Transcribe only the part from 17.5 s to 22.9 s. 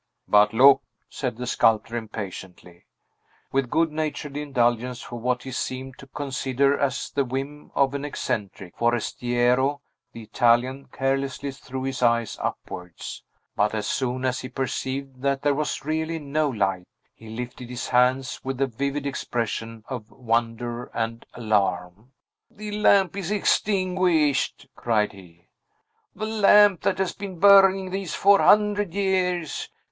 his hands with a vivid expression of wonder and alarm. "The